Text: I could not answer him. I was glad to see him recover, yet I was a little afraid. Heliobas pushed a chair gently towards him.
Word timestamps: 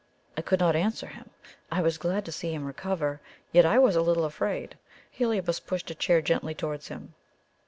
I 0.35 0.41
could 0.41 0.59
not 0.59 0.75
answer 0.75 1.05
him. 1.05 1.29
I 1.71 1.83
was 1.83 1.99
glad 1.99 2.25
to 2.25 2.31
see 2.31 2.55
him 2.55 2.65
recover, 2.65 3.21
yet 3.51 3.67
I 3.67 3.77
was 3.77 3.95
a 3.95 4.01
little 4.01 4.25
afraid. 4.25 4.75
Heliobas 5.11 5.59
pushed 5.59 5.91
a 5.91 5.93
chair 5.93 6.23
gently 6.23 6.55
towards 6.55 6.87
him. 6.87 7.13